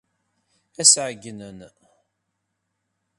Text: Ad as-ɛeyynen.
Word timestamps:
Ad 0.81 0.85
as-ɛeyynen. 0.87 1.59